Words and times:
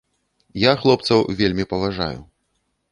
Я 0.63 0.71
хлопцаў 0.83 1.19
вельмі 1.43 1.69
паважаю. 1.77 2.19